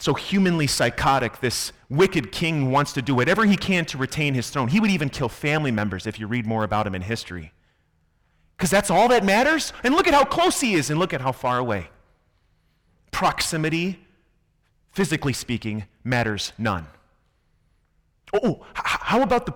so 0.00 0.14
humanly 0.14 0.66
psychotic, 0.66 1.40
this 1.40 1.72
wicked 1.88 2.32
king 2.32 2.70
wants 2.70 2.92
to 2.94 3.02
do 3.02 3.14
whatever 3.14 3.44
he 3.44 3.56
can 3.56 3.84
to 3.86 3.98
retain 3.98 4.34
his 4.34 4.50
throne. 4.50 4.68
He 4.68 4.80
would 4.80 4.90
even 4.90 5.10
kill 5.10 5.28
family 5.28 5.70
members 5.70 6.06
if 6.06 6.18
you 6.18 6.26
read 6.26 6.46
more 6.46 6.64
about 6.64 6.86
him 6.86 6.94
in 6.94 7.02
history. 7.02 7.52
Because 8.56 8.70
that's 8.70 8.90
all 8.90 9.08
that 9.08 9.24
matters. 9.24 9.72
And 9.84 9.94
look 9.94 10.08
at 10.08 10.14
how 10.14 10.24
close 10.24 10.60
he 10.60 10.74
is, 10.74 10.90
and 10.90 10.98
look 10.98 11.14
at 11.14 11.20
how 11.20 11.32
far 11.32 11.58
away. 11.58 11.88
Proximity 13.10 13.98
physically 14.92 15.32
speaking, 15.32 15.84
matters 16.04 16.52
none. 16.58 16.86
Oh, 18.32 18.40
oh 18.42 18.66
how 18.74 19.22
about 19.22 19.46
the, 19.46 19.54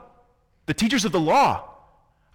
the 0.67 0.75
teachers 0.75 1.05
of 1.05 1.13
the 1.13 1.21
law? 1.21 1.74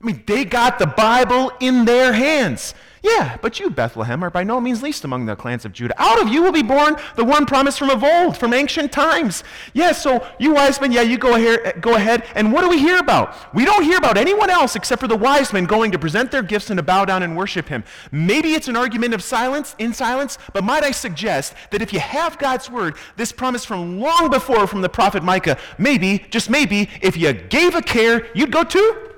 I 0.02 0.06
mean, 0.06 0.24
they 0.26 0.46
got 0.46 0.80
the 0.80 0.88
Bible 0.88 1.52
in 1.60 1.86
their 1.86 2.14
hands. 2.14 2.74
Yeah, 3.02 3.38
but 3.42 3.60
you, 3.60 3.70
Bethlehem, 3.70 4.24
are 4.24 4.30
by 4.30 4.44
no 4.44 4.60
means 4.60 4.84
least 4.84 5.06
among 5.06 5.26
the 5.26 5.36
clans 5.36 5.64
of 5.64 5.72
Judah. 5.72 5.94
Out 6.02 6.22
of 6.22 6.28
you 6.28 6.42
will 6.42 6.52
be 6.52 6.64
born 6.64 6.98
the 7.16 7.24
one 7.24 7.46
promised 7.46 7.80
from 7.80 7.90
of 7.90 8.04
old, 8.04 8.38
from 8.38 8.54
ancient 8.54 8.92
times. 8.92 9.44
Yeah, 9.74 9.94
so 9.94 10.26
you 10.38 10.54
wise 10.54 10.82
men, 10.82 10.92
yeah, 10.92 11.02
you 11.02 11.18
go 11.18 11.36
ahead, 11.36 11.82
go 11.82 11.96
ahead. 11.96 12.26
And 12.36 12.52
what 12.52 12.62
do 12.62 12.70
we 12.70 12.78
hear 12.78 12.98
about? 12.98 13.54
We 13.54 13.64
don't 13.64 13.84
hear 13.84 13.98
about 13.98 14.18
anyone 14.18 14.50
else 14.50 14.76
except 14.76 15.02
for 15.02 15.08
the 15.08 15.16
wise 15.16 15.54
men 15.54 15.66
going 15.66 15.92
to 15.92 16.00
present 16.00 16.30
their 16.30 16.44
gifts 16.44 16.70
and 16.70 16.78
to 16.78 16.84
bow 16.84 17.06
down 17.06 17.24
and 17.24 17.38
worship 17.38 17.70
him. 17.70 17.86
Maybe 18.12 18.54
it's 18.54 18.68
an 18.68 18.76
argument 18.76 19.14
of 19.14 19.24
silence, 19.24 19.76
in 19.80 19.94
silence, 19.94 20.38
but 20.54 20.66
might 20.66 20.84
I 20.84 20.92
suggest 20.92 21.54
that 21.72 21.82
if 21.82 21.94
you 21.94 22.02
have 22.02 22.38
God's 22.38 22.70
word, 22.70 22.96
this 23.16 23.32
promise 23.32 23.64
from 23.64 24.00
long 24.00 24.30
before 24.30 24.68
from 24.68 24.82
the 24.82 24.90
prophet 24.90 25.24
Micah, 25.24 25.58
maybe, 25.78 26.26
just 26.30 26.50
maybe, 26.50 26.90
if 27.02 27.16
you 27.16 27.32
gave 27.32 27.76
a 27.76 27.82
care, 27.82 28.28
you'd 28.34 28.52
go 28.52 28.64
too? 28.64 29.09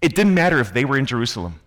It 0.00 0.14
didn't 0.14 0.34
matter 0.34 0.58
if 0.58 0.72
they 0.72 0.84
were 0.84 0.98
in 0.98 1.06
Jerusalem, 1.06 1.60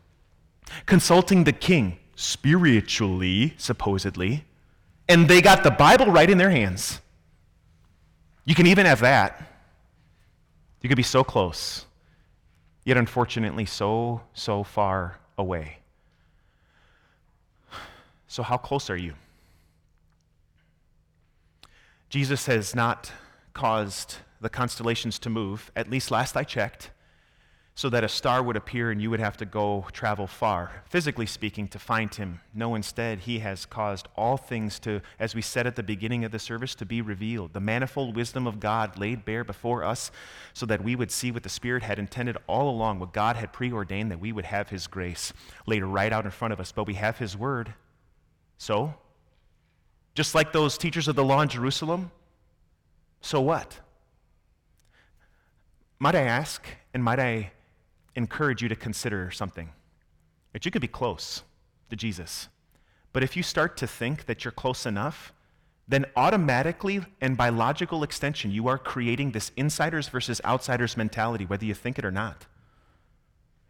consulting 0.86 1.44
the 1.44 1.54
king, 1.54 1.98
spiritually, 2.16 3.54
supposedly, 3.58 4.46
and 5.08 5.28
they 5.28 5.42
got 5.42 5.64
the 5.64 5.72
Bible 5.72 6.08
right 6.08 6.30
in 6.30 6.38
their 6.38 6.52
hands. 6.52 7.02
You 8.46 8.56
can 8.56 8.68
even 8.68 8.86
have 8.86 9.00
that. 9.00 9.42
You 10.82 10.90
could 10.90 10.96
be 10.96 11.04
so 11.04 11.24
close, 11.24 11.86
yet 12.86 12.98
unfortunately 12.98 13.66
so, 13.66 14.22
so 14.34 14.64
far 14.64 15.20
away. 15.38 15.80
So, 18.28 18.44
how 18.44 18.58
close 18.58 18.90
are 18.92 18.98
you? 18.98 19.16
Jesus 22.10 22.46
has 22.46 22.76
not 22.76 23.12
caused 23.54 24.18
the 24.40 24.50
constellations 24.50 25.20
to 25.20 25.30
move, 25.30 25.72
at 25.76 25.90
least 25.90 26.12
last 26.12 26.38
I 26.38 26.44
checked 26.44 26.92
so 27.80 27.90
that 27.90 28.04
a 28.04 28.10
star 28.10 28.44
would 28.44 28.58
appear 28.58 28.92
and 28.92 29.02
you 29.02 29.10
would 29.10 29.22
have 29.22 29.38
to 29.38 29.46
go 29.46 29.86
travel 29.94 30.28
far, 30.28 30.84
physically 30.90 31.26
speaking, 31.26 31.66
to 31.66 31.80
find 31.80 32.14
him. 32.14 32.42
No, 32.54 32.76
instead, 32.76 33.20
he 33.20 33.40
has 33.40 33.66
caused 33.66 34.10
all 34.18 34.36
things 34.36 34.80
to, 34.80 35.02
as 35.18 35.34
we 35.34 35.42
said 35.42 35.66
at 35.66 35.78
the 35.78 35.82
beginning 35.82 36.26
of 36.26 36.34
the 36.34 36.40
service, 36.40 36.76
to 36.76 36.86
be 36.86 37.02
revealed. 37.02 37.54
The 37.54 37.62
manifold 37.62 38.18
wisdom 38.18 38.48
of 38.48 38.60
God 38.60 39.00
laid 39.00 39.24
bare 39.24 39.46
before 39.46 39.86
us 39.86 40.12
so 40.54 40.66
that 40.66 40.84
we 40.84 40.94
would 40.94 41.10
see 41.10 41.32
what 41.32 41.44
the 41.44 41.48
Spirit 41.48 41.82
had 41.82 41.98
intended 41.98 42.36
all 42.48 42.70
along, 42.70 43.00
what 43.00 43.14
God 43.14 43.38
had 43.38 43.54
preordained, 43.54 44.12
that 44.12 44.20
we 44.20 44.34
would 44.34 44.44
have 44.44 44.68
his 44.68 44.86
grace 44.86 45.32
laid 45.66 45.86
right 45.86 46.12
out 46.12 46.26
in 46.26 46.32
front 46.32 46.52
of 46.52 46.60
us. 46.60 46.74
But 46.74 46.86
we 46.86 46.96
have 46.96 47.18
his 47.18 47.38
word. 47.38 47.74
So, 48.58 48.94
just 50.16 50.36
like 50.36 50.52
those 50.52 50.78
teachers 50.78 51.08
of 51.08 51.16
the 51.16 51.24
law 51.24 51.40
in 51.40 51.48
Jerusalem, 51.48 52.12
so 53.22 53.40
what? 53.40 53.80
Might 55.98 56.16
I 56.16 56.24
ask, 56.24 56.68
and 56.94 57.02
might 57.02 57.22
I 57.22 57.54
encourage 58.16 58.62
you 58.62 58.70
to 58.70 58.76
consider 58.76 59.32
something 59.32 59.70
that 60.54 60.66
you 60.66 60.72
could 60.72 60.82
be 60.82 60.88
close 60.88 61.44
to 61.90 61.96
Jesus. 61.96 62.48
But 63.14 63.24
if 63.24 63.36
you 63.36 63.44
start 63.44 63.78
to 63.78 63.88
think 63.88 64.26
that 64.26 64.44
you're 64.44 64.52
close 64.52 64.86
enough, 64.86 65.34
then 65.88 66.06
automatically 66.16 67.02
and 67.20 67.36
by 67.36 67.50
logical 67.50 68.04
extension, 68.04 68.52
you 68.52 68.68
are 68.68 68.78
creating 68.78 69.32
this 69.32 69.52
insiders 69.58 70.08
versus 70.08 70.40
outsiders 70.46 70.96
mentality, 70.96 71.46
whether 71.46 71.66
you 71.66 71.74
think 71.74 71.98
it 71.98 72.06
or 72.06 72.12
not. 72.12 72.46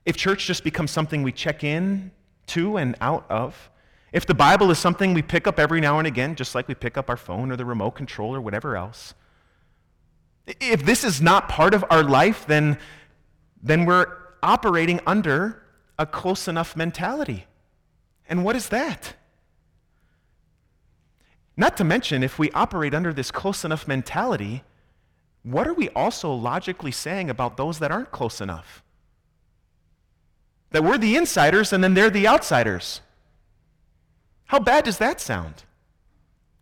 If 0.05 0.17
church 0.17 0.45
just 0.45 0.63
becomes 0.63 0.91
something 0.91 1.23
we 1.23 1.31
check 1.31 1.63
in 1.63 2.11
to 2.47 2.77
and 2.77 2.95
out 2.99 3.25
of, 3.29 3.69
if 4.11 4.25
the 4.25 4.33
Bible 4.33 4.71
is 4.71 4.79
something 4.79 5.13
we 5.13 5.21
pick 5.21 5.47
up 5.47 5.59
every 5.59 5.79
now 5.79 5.99
and 5.99 6.07
again, 6.07 6.35
just 6.35 6.55
like 6.55 6.67
we 6.67 6.73
pick 6.73 6.97
up 6.97 7.09
our 7.09 7.17
phone 7.17 7.51
or 7.51 7.55
the 7.55 7.65
remote 7.65 7.91
control 7.91 8.35
or 8.35 8.41
whatever 8.41 8.75
else, 8.75 9.13
if 10.59 10.83
this 10.83 11.03
is 11.03 11.21
not 11.21 11.47
part 11.47 11.73
of 11.73 11.85
our 11.89 12.03
life, 12.03 12.45
then, 12.47 12.79
then 13.61 13.85
we're 13.85 14.07
operating 14.41 14.99
under 15.05 15.61
a 15.97 16.05
close 16.05 16.47
enough 16.47 16.75
mentality. 16.75 17.45
And 18.27 18.43
what 18.43 18.55
is 18.55 18.69
that? 18.69 19.15
Not 21.57 21.75
to 21.77 21.83
mention, 21.83 22.23
if 22.23 22.39
we 22.39 22.51
operate 22.51 22.93
under 22.93 23.11
this 23.11 23.31
close 23.31 23.65
enough 23.65 23.87
mentality, 23.87 24.63
what 25.43 25.67
are 25.67 25.73
we 25.73 25.89
also 25.89 26.31
logically 26.31 26.91
saying 26.91 27.29
about 27.29 27.57
those 27.57 27.79
that 27.79 27.91
aren't 27.91 28.11
close 28.11 28.39
enough? 28.39 28.83
That 30.71 30.83
we're 30.83 30.97
the 30.97 31.17
insiders 31.17 31.73
and 31.73 31.83
then 31.83 31.95
they're 31.95 32.09
the 32.09 32.27
outsiders. 32.27 33.01
How 34.45 34.59
bad 34.59 34.85
does 34.85 34.99
that 34.99 35.19
sound? 35.19 35.63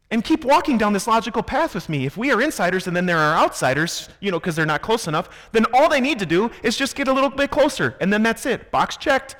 And 0.09 0.23
keep 0.23 0.45
walking 0.45 0.77
down 0.77 0.93
this 0.93 1.05
logical 1.05 1.43
path 1.43 1.75
with 1.75 1.89
me. 1.89 2.05
If 2.05 2.15
we 2.15 2.31
are 2.31 2.41
insiders 2.41 2.87
and 2.87 2.95
then 2.95 3.05
there 3.05 3.17
are 3.17 3.37
outsiders, 3.37 4.07
you 4.21 4.31
know, 4.31 4.39
because 4.39 4.55
they're 4.55 4.65
not 4.65 4.81
close 4.81 5.05
enough, 5.05 5.49
then 5.51 5.65
all 5.73 5.89
they 5.89 5.99
need 5.99 6.17
to 6.19 6.25
do 6.25 6.49
is 6.63 6.77
just 6.77 6.95
get 6.95 7.09
a 7.09 7.13
little 7.13 7.29
bit 7.29 7.51
closer, 7.51 7.97
and 7.99 8.11
then 8.11 8.23
that's 8.23 8.45
it. 8.45 8.71
Box 8.71 8.95
checked. 8.95 9.35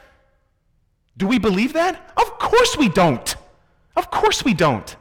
Do 1.16 1.26
we 1.26 1.40
believe 1.40 1.74
that? 1.74 2.12
Of 2.18 2.38
course 2.38 2.76
we 2.78 2.90
don't. 2.90 3.36
Of 3.96 4.12
course 4.12 4.44
we 4.44 4.54
don't. 4.54 4.96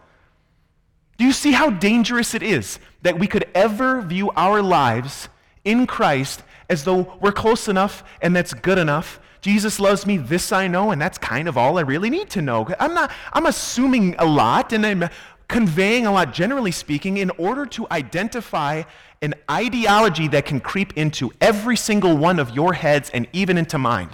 Do 1.19 1.25
you 1.25 1.33
see 1.33 1.53
how 1.53 1.71
dangerous 1.71 2.35
it 2.35 2.43
is 2.43 2.79
that 3.03 3.19
we 3.19 3.27
could 3.27 3.47
ever 3.55 4.03
view 4.03 4.31
our 4.37 4.63
lives 4.63 5.29
in 5.65 5.87
Christ 5.87 6.43
as 6.69 6.85
though 6.85 7.17
we're 7.21 7.33
close 7.33 7.69
enough 7.69 8.05
and 8.23 8.37
that's 8.37 8.55
good 8.55 8.79
enough? 8.79 9.19
Jesus 9.41 9.79
loves 9.79 10.07
me, 10.07 10.17
this 10.17 10.51
I 10.51 10.67
know, 10.67 10.91
and 10.91 11.01
that's 11.01 11.19
kind 11.19 11.47
of 11.47 11.57
all 11.57 11.79
I 11.79 11.83
really 11.83 12.11
need 12.11 12.31
to 12.31 12.43
know. 12.43 12.67
I'm 12.81 12.95
not, 12.95 13.13
I'm 13.33 13.47
assuming 13.47 14.17
a 14.19 14.25
lot, 14.25 14.73
and 14.73 14.85
I'm 14.85 15.09
conveying 15.49 16.07
a 16.07 16.13
lot, 16.13 16.33
generally 16.33 16.73
speaking, 16.73 17.17
in 17.17 17.31
order 17.31 17.67
to 17.67 17.87
identify 17.91 18.83
an 19.23 19.35
ideology 19.51 20.29
that 20.29 20.45
can 20.45 20.61
creep 20.61 20.97
into 20.97 21.33
every 21.41 21.77
single 21.77 22.17
one 22.17 22.39
of 22.39 22.51
your 22.51 22.75
heads 22.75 23.11
and 23.11 23.27
even 23.33 23.57
into 23.57 23.79
mine. 23.79 24.11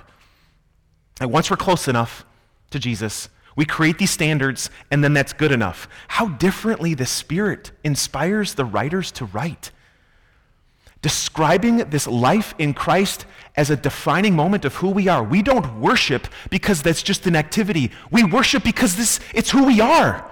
And 1.20 1.32
once 1.32 1.50
we're 1.50 1.56
close 1.56 1.88
enough 1.88 2.24
to 2.70 2.78
Jesus, 2.78 3.28
we 3.56 3.64
create 3.64 3.98
these 3.98 4.10
standards, 4.10 4.70
and 4.90 5.04
then 5.04 5.12
that's 5.12 5.32
good 5.32 5.52
enough. 5.52 5.88
How 6.08 6.28
differently 6.28 6.94
the 6.94 7.06
Spirit 7.06 7.70
inspires 7.84 8.54
the 8.54 8.64
writers 8.64 9.12
to 9.12 9.26
write. 9.26 9.70
Describing 11.02 11.78
this 11.90 12.06
life 12.06 12.54
in 12.58 12.74
Christ 12.74 13.26
as 13.56 13.70
a 13.70 13.76
defining 13.76 14.36
moment 14.36 14.64
of 14.64 14.76
who 14.76 14.88
we 14.88 15.08
are. 15.08 15.22
We 15.22 15.42
don't 15.42 15.80
worship 15.80 16.28
because 16.48 16.80
that's 16.80 17.02
just 17.02 17.26
an 17.26 17.36
activity. 17.36 17.90
We 18.10 18.24
worship 18.24 18.62
because 18.62 18.96
this, 18.96 19.20
it's 19.34 19.50
who 19.50 19.64
we 19.64 19.80
are. 19.80 20.31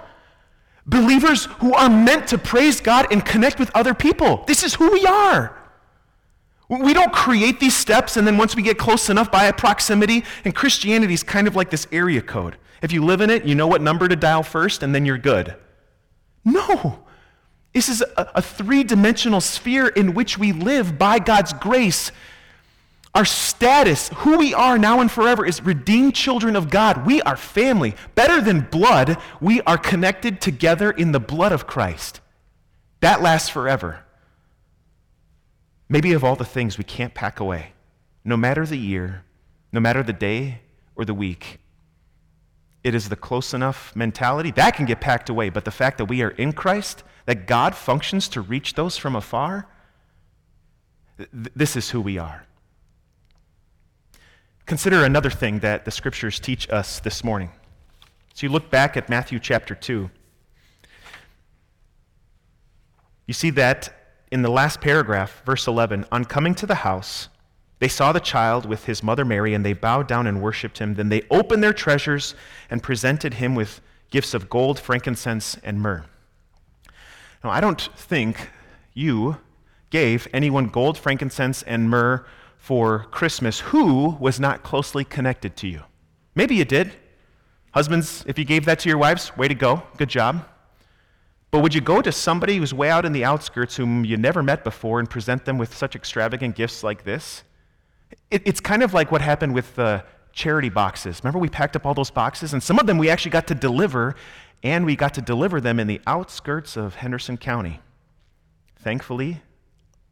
Believers 0.85 1.45
who 1.59 1.73
are 1.73 1.89
meant 1.89 2.27
to 2.29 2.37
praise 2.37 2.81
God 2.81 3.07
and 3.11 3.25
connect 3.25 3.59
with 3.59 3.71
other 3.75 3.93
people. 3.93 4.43
This 4.47 4.63
is 4.63 4.73
who 4.75 4.91
we 4.91 5.05
are. 5.05 5.57
We 6.69 6.93
don't 6.93 7.11
create 7.11 7.59
these 7.59 7.75
steps 7.75 8.15
and 8.15 8.25
then 8.25 8.37
once 8.37 8.55
we 8.55 8.61
get 8.61 8.77
close 8.77 9.09
enough 9.09 9.31
by 9.31 9.51
proximity, 9.51 10.23
and 10.45 10.55
Christianity 10.55 11.13
is 11.13 11.21
kind 11.21 11.47
of 11.47 11.55
like 11.55 11.69
this 11.69 11.85
area 11.91 12.21
code. 12.21 12.57
If 12.81 12.91
you 12.91 13.03
live 13.03 13.21
in 13.21 13.29
it, 13.29 13.45
you 13.45 13.55
know 13.55 13.67
what 13.67 13.81
number 13.81 14.07
to 14.07 14.15
dial 14.15 14.41
first 14.41 14.81
and 14.81 14.95
then 14.95 15.05
you're 15.05 15.17
good. 15.17 15.55
No. 16.45 17.03
This 17.73 17.89
is 17.89 18.01
a, 18.01 18.31
a 18.35 18.41
three 18.41 18.83
dimensional 18.83 19.41
sphere 19.41 19.87
in 19.87 20.13
which 20.13 20.37
we 20.37 20.51
live 20.51 20.97
by 20.97 21.19
God's 21.19 21.53
grace 21.53 22.11
our 23.13 23.25
status, 23.25 24.09
who 24.15 24.37
we 24.37 24.53
are 24.53 24.77
now 24.77 25.01
and 25.01 25.11
forever, 25.11 25.45
is 25.45 25.61
redeemed 25.61 26.15
children 26.15 26.55
of 26.55 26.69
God. 26.69 27.05
We 27.05 27.21
are 27.23 27.35
family. 27.35 27.95
Better 28.15 28.39
than 28.39 28.61
blood, 28.61 29.17
we 29.41 29.61
are 29.61 29.77
connected 29.77 30.39
together 30.39 30.91
in 30.91 31.11
the 31.11 31.19
blood 31.19 31.51
of 31.51 31.67
Christ. 31.67 32.21
That 33.01 33.21
lasts 33.21 33.49
forever. 33.49 34.05
Maybe 35.89 36.13
of 36.13 36.23
all 36.23 36.37
the 36.37 36.45
things 36.45 36.77
we 36.77 36.85
can't 36.85 37.13
pack 37.13 37.41
away, 37.41 37.73
no 38.23 38.37
matter 38.37 38.65
the 38.65 38.77
year, 38.77 39.25
no 39.73 39.81
matter 39.81 40.03
the 40.03 40.13
day 40.13 40.61
or 40.95 41.03
the 41.03 41.13
week, 41.13 41.59
it 42.81 42.95
is 42.95 43.09
the 43.09 43.17
close 43.17 43.53
enough 43.53 43.93
mentality 43.93 44.51
that 44.51 44.75
can 44.75 44.85
get 44.85 45.01
packed 45.01 45.29
away. 45.29 45.49
But 45.49 45.65
the 45.65 45.71
fact 45.71 45.97
that 45.97 46.05
we 46.05 46.21
are 46.21 46.29
in 46.29 46.53
Christ, 46.53 47.03
that 47.25 47.45
God 47.45 47.75
functions 47.75 48.29
to 48.29 48.41
reach 48.41 48.75
those 48.75 48.95
from 48.97 49.17
afar, 49.17 49.67
th- 51.17 51.51
this 51.55 51.75
is 51.75 51.89
who 51.89 51.99
we 51.99 52.17
are. 52.17 52.45
Consider 54.71 55.03
another 55.03 55.29
thing 55.29 55.59
that 55.59 55.83
the 55.83 55.91
scriptures 55.91 56.39
teach 56.39 56.69
us 56.69 57.01
this 57.01 57.25
morning. 57.25 57.51
So 58.33 58.45
you 58.45 58.53
look 58.53 58.69
back 58.69 58.95
at 58.95 59.09
Matthew 59.09 59.37
chapter 59.37 59.75
2. 59.75 60.09
You 63.27 63.33
see 63.33 63.49
that 63.49 63.93
in 64.31 64.43
the 64.43 64.49
last 64.49 64.79
paragraph, 64.79 65.43
verse 65.45 65.67
11, 65.67 66.05
on 66.09 66.23
coming 66.23 66.55
to 66.55 66.65
the 66.65 66.75
house, 66.75 67.27
they 67.79 67.89
saw 67.89 68.13
the 68.13 68.21
child 68.21 68.65
with 68.65 68.85
his 68.85 69.03
mother 69.03 69.25
Mary, 69.25 69.53
and 69.53 69.65
they 69.65 69.73
bowed 69.73 70.07
down 70.07 70.25
and 70.25 70.41
worshiped 70.41 70.77
him. 70.77 70.93
Then 70.93 71.09
they 71.09 71.23
opened 71.29 71.61
their 71.61 71.73
treasures 71.73 72.33
and 72.69 72.81
presented 72.81 73.33
him 73.33 73.55
with 73.55 73.81
gifts 74.09 74.33
of 74.33 74.49
gold, 74.49 74.79
frankincense, 74.79 75.57
and 75.65 75.81
myrrh. 75.81 76.05
Now, 77.43 77.49
I 77.49 77.59
don't 77.59 77.81
think 77.97 78.49
you 78.93 79.35
gave 79.89 80.29
anyone 80.31 80.67
gold, 80.67 80.97
frankincense, 80.97 81.61
and 81.61 81.89
myrrh 81.89 82.25
for 82.61 83.05
Christmas 83.05 83.59
who 83.59 84.15
was 84.19 84.39
not 84.39 84.61
closely 84.61 85.03
connected 85.03 85.57
to 85.57 85.67
you. 85.67 85.81
Maybe 86.35 86.53
you 86.53 86.63
did. 86.63 86.93
Husbands, 87.71 88.23
if 88.27 88.37
you 88.37 88.45
gave 88.45 88.65
that 88.65 88.77
to 88.79 88.89
your 88.89 88.99
wives, 88.99 89.35
way 89.35 89.47
to 89.47 89.55
go. 89.55 89.81
Good 89.97 90.09
job. 90.09 90.45
But 91.49 91.61
would 91.63 91.73
you 91.73 91.81
go 91.81 92.03
to 92.03 92.11
somebody 92.11 92.57
who's 92.57 92.71
way 92.71 92.91
out 92.91 93.03
in 93.03 93.13
the 93.13 93.25
outskirts 93.25 93.75
whom 93.75 94.05
you 94.05 94.15
never 94.15 94.43
met 94.43 94.63
before 94.63 94.99
and 94.99 95.09
present 95.09 95.43
them 95.43 95.57
with 95.57 95.75
such 95.75 95.95
extravagant 95.95 96.55
gifts 96.55 96.83
like 96.83 97.03
this? 97.03 97.43
It, 98.29 98.43
it's 98.45 98.59
kind 98.59 98.83
of 98.83 98.93
like 98.93 99.11
what 99.11 99.21
happened 99.21 99.55
with 99.55 99.73
the 99.75 100.05
charity 100.31 100.69
boxes. 100.69 101.19
Remember, 101.23 101.39
we 101.39 101.49
packed 101.49 101.75
up 101.75 101.87
all 101.87 101.95
those 101.95 102.11
boxes, 102.11 102.53
and 102.53 102.61
some 102.61 102.77
of 102.77 102.85
them 102.85 102.99
we 102.99 103.09
actually 103.09 103.31
got 103.31 103.47
to 103.47 103.55
deliver, 103.55 104.15
and 104.61 104.85
we 104.85 104.95
got 104.95 105.15
to 105.15 105.21
deliver 105.21 105.59
them 105.59 105.79
in 105.79 105.87
the 105.87 105.99
outskirts 106.05 106.77
of 106.77 106.93
Henderson 106.93 107.37
County. 107.37 107.79
Thankfully, 108.77 109.41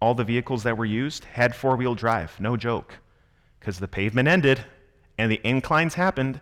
all 0.02 0.14
the 0.14 0.24
vehicles 0.24 0.64
that 0.64 0.78
were 0.78 0.86
used 0.86 1.26
had 1.26 1.56
four 1.56 1.76
wheel 1.76 1.96
drive, 1.96 2.40
no 2.40 2.56
joke, 2.56 3.00
because 3.60 3.80
the 3.80 3.88
pavement 3.88 4.28
ended 4.28 4.64
and 5.18 5.32
the 5.32 5.42
inclines 5.44 5.96
happened. 5.96 6.40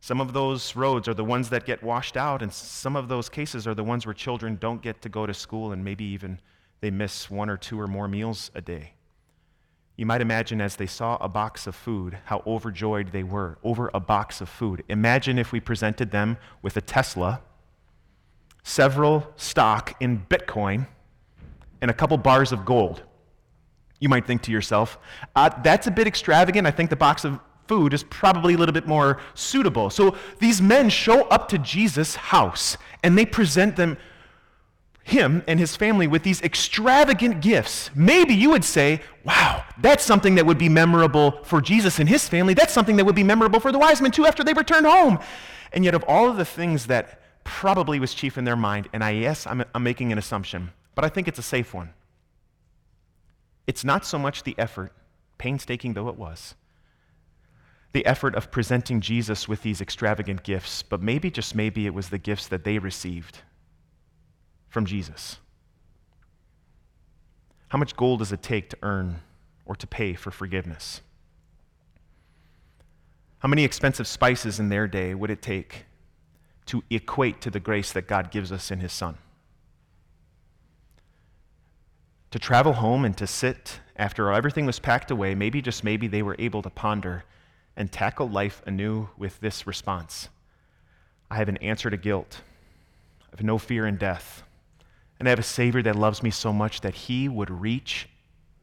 Some 0.00 0.20
of 0.20 0.32
those 0.32 0.74
roads 0.76 1.08
are 1.08 1.14
the 1.14 1.24
ones 1.24 1.48
that 1.50 1.66
get 1.66 1.82
washed 1.82 2.16
out, 2.16 2.42
and 2.42 2.52
some 2.52 2.96
of 2.96 3.08
those 3.08 3.28
cases 3.28 3.66
are 3.66 3.74
the 3.74 3.84
ones 3.84 4.06
where 4.06 4.14
children 4.14 4.56
don't 4.60 4.82
get 4.82 5.02
to 5.02 5.08
go 5.08 5.26
to 5.26 5.34
school 5.34 5.72
and 5.72 5.84
maybe 5.84 6.04
even 6.04 6.40
they 6.80 6.90
miss 6.90 7.30
one 7.30 7.48
or 7.48 7.56
two 7.56 7.80
or 7.80 7.86
more 7.86 8.08
meals 8.08 8.50
a 8.54 8.60
day. 8.60 8.94
You 9.96 10.06
might 10.06 10.20
imagine 10.20 10.60
as 10.60 10.76
they 10.76 10.86
saw 10.86 11.16
a 11.20 11.28
box 11.28 11.66
of 11.66 11.74
food 11.74 12.18
how 12.24 12.42
overjoyed 12.46 13.12
they 13.12 13.22
were 13.22 13.58
over 13.62 13.90
a 13.92 14.00
box 14.00 14.40
of 14.40 14.48
food. 14.48 14.82
Imagine 14.88 15.38
if 15.38 15.52
we 15.52 15.60
presented 15.60 16.10
them 16.10 16.38
with 16.62 16.76
a 16.76 16.80
Tesla, 16.80 17.42
several 18.62 19.32
stock 19.36 19.94
in 20.00 20.26
Bitcoin, 20.28 20.86
and 21.82 21.90
a 21.90 21.94
couple 21.94 22.16
bars 22.16 22.52
of 22.52 22.64
gold. 22.64 23.02
You 24.00 24.08
might 24.08 24.26
think 24.26 24.40
to 24.42 24.50
yourself, 24.50 24.98
uh, 25.36 25.50
that's 25.62 25.86
a 25.86 25.90
bit 25.90 26.06
extravagant. 26.06 26.66
I 26.66 26.70
think 26.70 26.88
the 26.88 26.96
box 26.96 27.24
of 27.24 27.38
food 27.68 27.92
is 27.92 28.02
probably 28.04 28.54
a 28.54 28.58
little 28.58 28.72
bit 28.72 28.86
more 28.86 29.20
suitable. 29.34 29.90
So 29.90 30.16
these 30.38 30.62
men 30.62 30.88
show 30.88 31.22
up 31.28 31.48
to 31.48 31.58
Jesus' 31.58 32.14
house 32.16 32.78
and 33.02 33.18
they 33.18 33.26
present 33.26 33.76
them 33.76 33.98
him 35.04 35.42
and 35.48 35.58
his 35.58 35.74
family 35.76 36.06
with 36.06 36.22
these 36.22 36.40
extravagant 36.42 37.40
gifts. 37.40 37.90
Maybe 37.94 38.34
you 38.34 38.50
would 38.50 38.64
say, 38.64 39.00
wow, 39.24 39.64
that's 39.78 40.04
something 40.04 40.36
that 40.36 40.46
would 40.46 40.58
be 40.58 40.68
memorable 40.68 41.42
for 41.42 41.60
Jesus 41.60 41.98
and 41.98 42.08
his 42.08 42.28
family. 42.28 42.54
That's 42.54 42.72
something 42.72 42.96
that 42.96 43.04
would 43.04 43.16
be 43.16 43.24
memorable 43.24 43.58
for 43.58 43.72
the 43.72 43.78
wise 43.78 44.00
men 44.00 44.12
too 44.12 44.26
after 44.26 44.44
they 44.44 44.52
returned 44.52 44.86
home. 44.86 45.18
And 45.72 45.84
yet, 45.84 45.94
of 45.94 46.04
all 46.06 46.28
of 46.28 46.36
the 46.36 46.44
things 46.44 46.86
that 46.86 47.20
probably 47.44 47.98
was 47.98 48.14
chief 48.14 48.38
in 48.38 48.44
their 48.44 48.56
mind, 48.56 48.88
and 48.92 49.02
I, 49.02 49.10
yes, 49.10 49.46
I'm, 49.46 49.64
I'm 49.74 49.82
making 49.82 50.12
an 50.12 50.18
assumption, 50.18 50.70
but 50.94 51.04
I 51.04 51.08
think 51.08 51.28
it's 51.28 51.38
a 51.38 51.42
safe 51.42 51.72
one. 51.72 51.90
It's 53.66 53.84
not 53.84 54.04
so 54.04 54.18
much 54.18 54.42
the 54.42 54.54
effort, 54.58 54.92
painstaking 55.38 55.94
though 55.94 56.08
it 56.08 56.16
was, 56.16 56.54
the 57.92 58.04
effort 58.06 58.34
of 58.34 58.50
presenting 58.50 59.00
Jesus 59.00 59.48
with 59.48 59.62
these 59.62 59.80
extravagant 59.80 60.42
gifts, 60.42 60.82
but 60.82 61.02
maybe, 61.02 61.30
just 61.30 61.54
maybe, 61.54 61.86
it 61.86 61.94
was 61.94 62.08
the 62.08 62.18
gifts 62.18 62.46
that 62.48 62.64
they 62.64 62.78
received 62.78 63.38
from 64.68 64.86
Jesus. 64.86 65.38
How 67.68 67.78
much 67.78 67.96
gold 67.96 68.18
does 68.18 68.32
it 68.32 68.42
take 68.42 68.70
to 68.70 68.78
earn 68.82 69.20
or 69.66 69.76
to 69.76 69.86
pay 69.86 70.14
for 70.14 70.30
forgiveness? 70.30 71.00
How 73.38 73.48
many 73.48 73.64
expensive 73.64 74.06
spices 74.06 74.60
in 74.60 74.68
their 74.68 74.86
day 74.86 75.14
would 75.14 75.30
it 75.30 75.42
take 75.42 75.84
to 76.66 76.82
equate 76.90 77.40
to 77.40 77.50
the 77.50 77.60
grace 77.60 77.92
that 77.92 78.06
God 78.06 78.30
gives 78.30 78.52
us 78.52 78.70
in 78.70 78.80
His 78.80 78.92
Son? 78.92 79.18
To 82.32 82.38
travel 82.38 82.72
home 82.72 83.04
and 83.04 83.16
to 83.18 83.26
sit 83.26 83.80
after 83.94 84.32
everything 84.32 84.64
was 84.64 84.78
packed 84.78 85.10
away, 85.10 85.34
maybe 85.34 85.60
just 85.60 85.84
maybe 85.84 86.08
they 86.08 86.22
were 86.22 86.34
able 86.38 86.62
to 86.62 86.70
ponder 86.70 87.24
and 87.76 87.92
tackle 87.92 88.26
life 88.26 88.62
anew 88.66 89.08
with 89.16 89.38
this 89.40 89.66
response 89.66 90.28
I 91.30 91.36
have 91.36 91.48
an 91.48 91.56
answer 91.58 91.88
to 91.88 91.96
guilt. 91.96 92.42
I 93.22 93.36
have 93.36 93.42
no 93.42 93.56
fear 93.56 93.86
in 93.86 93.96
death. 93.96 94.42
And 95.18 95.26
I 95.26 95.30
have 95.30 95.38
a 95.38 95.42
Savior 95.42 95.82
that 95.82 95.96
loves 95.96 96.22
me 96.22 96.30
so 96.30 96.52
much 96.52 96.82
that 96.82 96.94
He 96.94 97.28
would 97.28 97.50
reach 97.50 98.08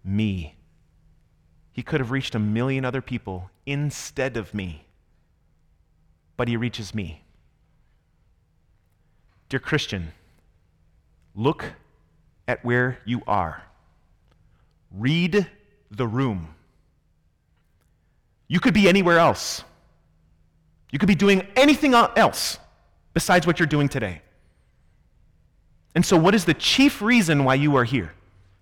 me. 0.04 0.56
He 1.72 1.82
could 1.82 2.00
have 2.00 2.12
reached 2.12 2.36
a 2.36 2.40
million 2.40 2.86
other 2.86 3.02
people 3.02 3.50
instead 3.66 4.38
of 4.38 4.54
me, 4.54 4.86
but 6.38 6.48
He 6.48 6.58
reaches 6.58 6.94
me. 6.94 7.24
Dear 9.48 9.60
Christian, 9.60 10.12
look 11.34 11.74
at 12.50 12.66
where 12.66 12.98
you 13.06 13.22
are. 13.28 13.62
Read 14.92 15.48
the 15.92 16.08
room. 16.08 16.56
You 18.48 18.60
could 18.60 18.74
be 18.74 18.90
anywhere 18.90 19.20
else. 19.20 19.64
You 20.92 20.98
could 20.98 21.08
be 21.08 21.14
doing 21.14 21.46
anything 21.56 21.94
else 21.94 22.58
besides 23.14 23.46
what 23.46 23.60
you're 23.60 23.68
doing 23.68 23.88
today. 23.88 24.24
And 25.94 26.04
so, 26.04 26.18
what 26.18 26.34
is 26.34 26.46
the 26.46 26.56
chief 26.56 27.04
reason 27.04 27.44
why 27.44 27.54
you 27.54 27.76
are 27.76 27.84
here? 27.84 28.14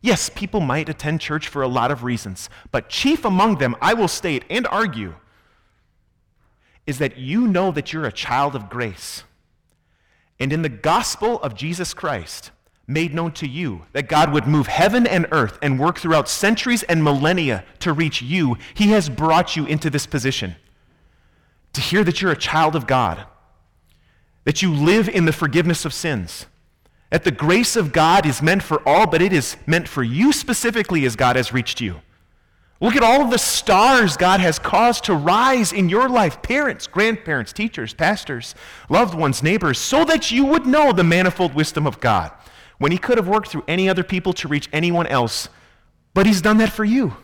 Yes, 0.02 0.30
people 0.30 0.60
might 0.60 0.90
attend 0.90 1.22
church 1.22 1.48
for 1.48 1.62
a 1.62 1.68
lot 1.68 1.90
of 1.90 2.04
reasons, 2.04 2.50
but 2.72 2.90
chief 2.90 3.24
among 3.24 3.58
them, 3.58 3.74
I 3.82 3.94
will 3.94 4.10
state 4.10 4.44
and 4.50 4.68
argue, 4.68 5.16
is 6.86 6.98
that 6.98 7.16
you 7.16 7.48
know 7.48 7.72
that 7.72 7.94
you're 7.94 8.06
a 8.06 8.12
child 8.12 8.54
of 8.54 8.70
grace. 8.70 9.24
And 10.42 10.52
in 10.52 10.62
the 10.62 10.70
gospel 10.70 11.40
of 11.42 11.56
Jesus 11.56 11.94
Christ, 11.94 12.52
made 12.88 13.14
known 13.14 13.34
to 13.34 13.48
you, 13.48 13.84
that 13.92 14.08
God 14.08 14.32
would 14.32 14.48
move 14.48 14.68
heaven 14.68 15.06
and 15.06 15.28
earth 15.32 15.60
and 15.62 15.78
work 15.78 16.00
throughout 16.00 16.30
centuries 16.30 16.84
and 16.84 17.04
millennia 17.04 17.66
to 17.80 17.92
reach 17.92 18.22
you, 18.22 18.58
He 18.74 18.92
has 18.92 19.10
brought 19.10 19.58
you 19.58 19.66
into 19.66 19.90
this 19.90 20.08
position. 20.08 20.56
To 21.74 21.82
hear 21.82 22.04
that 22.06 22.22
you're 22.22 22.32
a 22.32 22.38
child 22.38 22.76
of 22.76 22.88
God, 22.88 23.26
that 24.46 24.62
you 24.62 24.74
live 24.74 25.10
in 25.10 25.26
the 25.26 25.34
forgiveness 25.34 25.84
of 25.84 25.94
sins, 25.94 26.46
that 27.10 27.26
the 27.26 27.32
grace 27.32 27.76
of 27.76 27.92
God 27.92 28.26
is 28.26 28.42
meant 28.42 28.64
for 28.64 28.82
all, 28.88 29.06
but 29.06 29.22
it 29.22 29.34
is 29.34 29.58
meant 29.66 29.88
for 29.88 30.02
you 30.02 30.32
specifically 30.32 31.06
as 31.06 31.18
God 31.18 31.36
has 31.36 31.54
reached 31.54 31.82
you. 31.82 32.02
Look 32.80 32.96
at 32.96 33.04
all 33.04 33.22
of 33.22 33.32
the 33.32 33.40
stars 33.40 34.18
God 34.18 34.40
has 34.40 34.60
caused 34.60 35.06
to 35.06 35.16
rise 35.16 35.74
in 35.74 35.90
your 35.90 36.08
life 36.08 36.42
parents, 36.42 36.88
grandparents, 36.88 37.52
teachers, 37.52 37.94
pastors, 37.94 38.56
loved 38.88 39.14
ones, 39.14 39.42
neighbors 39.42 39.80
so 39.80 40.06
that 40.06 40.32
you 40.32 40.46
would 40.46 40.66
know 40.66 40.92
the 40.92 41.04
manifold 41.04 41.54
wisdom 41.54 41.88
of 41.88 42.00
God 42.00 42.32
when 42.78 42.92
he 42.92 42.98
could 42.98 43.18
have 43.18 43.28
worked 43.28 43.50
through 43.50 43.64
any 43.68 43.90
other 43.90 44.04
people 44.04 44.34
to 44.34 44.48
reach 44.48 44.70
anyone 44.72 45.08
else, 45.08 45.50
but 46.14 46.26
he's 46.26 46.42
done 46.42 46.58
that 46.58 46.72
for 46.72 46.86
you. 46.86 47.16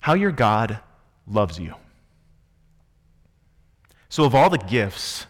How 0.00 0.14
your 0.14 0.32
God 0.32 0.80
loves 1.26 1.58
you. 1.58 1.74
So, 4.08 4.24
of 4.24 4.34
all 4.34 4.48
the 4.48 4.58
gifts 4.58 5.26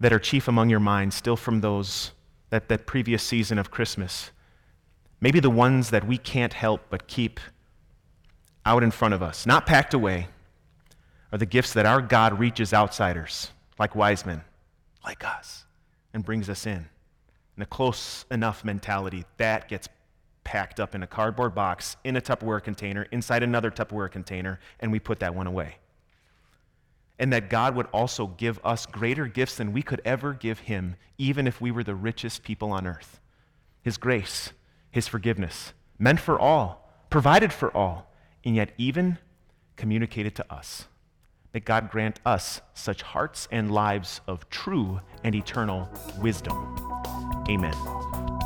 that 0.00 0.12
are 0.12 0.18
chief 0.18 0.46
among 0.46 0.68
your 0.68 0.80
minds, 0.80 1.16
still 1.16 1.36
from 1.36 1.60
those 1.60 2.12
that, 2.50 2.68
that 2.68 2.86
previous 2.86 3.22
season 3.22 3.58
of 3.58 3.70
Christmas, 3.70 4.30
maybe 5.20 5.40
the 5.40 5.50
ones 5.50 5.90
that 5.90 6.06
we 6.06 6.18
can't 6.18 6.52
help 6.52 6.82
but 6.90 7.08
keep 7.08 7.40
out 8.66 8.82
in 8.82 8.90
front 8.90 9.14
of 9.14 9.22
us, 9.22 9.46
not 9.46 9.66
packed 9.66 9.94
away, 9.94 10.28
are 11.32 11.38
the 11.38 11.46
gifts 11.46 11.72
that 11.72 11.86
our 11.86 12.02
God 12.02 12.38
reaches 12.38 12.74
outsiders, 12.74 13.50
like 13.78 13.94
wise 13.94 14.26
men, 14.26 14.42
like 15.02 15.24
us 15.24 15.64
and 16.18 16.24
brings 16.24 16.50
us 16.50 16.66
in. 16.66 16.84
And 17.54 17.62
a 17.62 17.66
close 17.66 18.24
enough 18.28 18.64
mentality, 18.64 19.24
that 19.36 19.68
gets 19.68 19.88
packed 20.42 20.80
up 20.80 20.96
in 20.96 21.04
a 21.04 21.06
cardboard 21.06 21.54
box, 21.54 21.96
in 22.02 22.16
a 22.16 22.20
Tupperware 22.20 22.60
container, 22.60 23.06
inside 23.12 23.44
another 23.44 23.70
Tupperware 23.70 24.10
container, 24.10 24.58
and 24.80 24.90
we 24.90 24.98
put 24.98 25.20
that 25.20 25.36
one 25.36 25.46
away. 25.46 25.76
And 27.20 27.32
that 27.32 27.48
God 27.48 27.76
would 27.76 27.86
also 27.92 28.26
give 28.26 28.58
us 28.64 28.84
greater 28.84 29.28
gifts 29.28 29.54
than 29.54 29.72
we 29.72 29.80
could 29.80 30.02
ever 30.04 30.32
give 30.32 30.58
Him, 30.58 30.96
even 31.18 31.46
if 31.46 31.60
we 31.60 31.70
were 31.70 31.84
the 31.84 31.94
richest 31.94 32.42
people 32.42 32.72
on 32.72 32.84
earth. 32.84 33.20
His 33.80 33.96
grace, 33.96 34.52
His 34.90 35.06
forgiveness, 35.06 35.72
meant 36.00 36.18
for 36.18 36.36
all, 36.36 36.90
provided 37.10 37.52
for 37.52 37.70
all, 37.76 38.12
and 38.44 38.56
yet 38.56 38.72
even 38.76 39.18
communicated 39.76 40.34
to 40.34 40.52
us. 40.52 40.88
May 41.54 41.60
God 41.60 41.90
grant 41.90 42.20
us 42.26 42.60
such 42.74 43.02
hearts 43.02 43.48
and 43.50 43.72
lives 43.72 44.20
of 44.26 44.48
true 44.50 45.00
and 45.24 45.34
eternal 45.34 45.88
wisdom. 46.20 46.76
Amen. 47.48 48.37